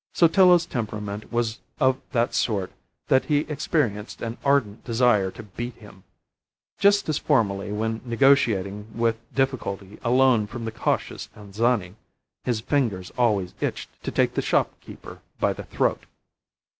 [0.15, 2.71] Sotillo's temperament was of that sort
[3.07, 6.03] that he experienced an ardent desire to beat him;
[6.79, 11.93] just as formerly when negotiating with difficulty a loan from the cautious Anzani,
[12.43, 16.07] his fingers always itched to take the shopkeeper by the throat.